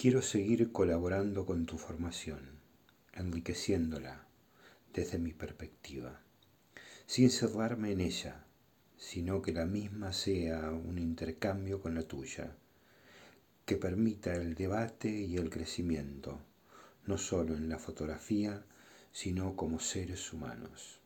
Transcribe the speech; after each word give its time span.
Quiero 0.00 0.22
seguir 0.22 0.72
colaborando 0.72 1.44
con 1.44 1.66
tu 1.66 1.76
formación, 1.76 2.40
enriqueciéndola 3.12 4.24
desde 4.94 5.18
mi 5.18 5.34
perspectiva, 5.34 6.22
sin 7.04 7.28
cerrarme 7.28 7.92
en 7.92 8.00
ella, 8.00 8.46
sino 8.96 9.42
que 9.42 9.52
la 9.52 9.66
misma 9.66 10.14
sea 10.14 10.70
un 10.70 10.98
intercambio 10.98 11.82
con 11.82 11.94
la 11.94 12.04
tuya, 12.04 12.56
que 13.66 13.76
permita 13.76 14.32
el 14.32 14.54
debate 14.54 15.10
y 15.10 15.36
el 15.36 15.50
crecimiento, 15.50 16.40
no 17.04 17.18
solo 17.18 17.54
en 17.54 17.68
la 17.68 17.78
fotografía, 17.78 18.64
sino 19.12 19.54
como 19.54 19.80
seres 19.80 20.32
humanos. 20.32 20.99